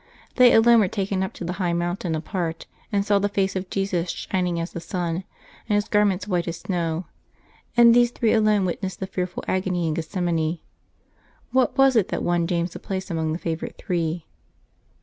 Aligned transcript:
They 0.37 0.51
alone 0.53 0.79
were 0.79 0.87
taken 0.87 1.21
up 1.21 1.31
to 1.33 1.45
the 1.45 1.53
high 1.61 1.73
mountain 1.73 2.15
apart, 2.15 2.65
and 2.91 3.05
saw 3.05 3.19
the 3.19 3.29
face 3.29 3.55
of 3.55 3.69
Jesus 3.69 4.09
shining 4.09 4.59
as 4.59 4.71
the 4.71 4.79
sun, 4.79 5.25
and 5.69 5.75
His 5.75 5.87
garments 5.87 6.27
white 6.27 6.47
as 6.47 6.57
snow; 6.57 7.05
and 7.77 7.93
these 7.93 8.09
three 8.09 8.33
alone 8.33 8.65
wit 8.65 8.81
nessed 8.81 8.97
the 8.97 9.05
fearful 9.05 9.43
agony 9.47 9.87
in 9.87 9.93
Gethsemane. 9.93 10.57
What 11.51 11.77
was 11.77 11.95
it 11.95 12.07
that 12.07 12.23
won 12.23 12.47
James 12.47 12.75
a 12.75 12.79
place 12.79 13.11
among 13.11 13.31
the 13.31 13.37
favorite 13.37 13.75
three 13.77 14.25